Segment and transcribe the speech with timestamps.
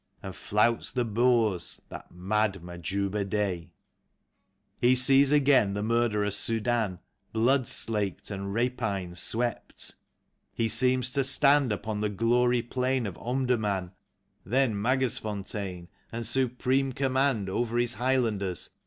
[0.23, 3.69] And flouts the Boers, that mad Majuba day.
[3.69, 6.97] 68 ''FIGHTING MAC." He sees again the murderous Soudan,
[7.31, 9.93] Blood slaked and rapine swept.
[10.55, 13.91] He seems to stand Upon the gory plain of Omdurman.
[14.43, 18.71] Then ]\Iagersfontein, and supreme command Over his Highlanders.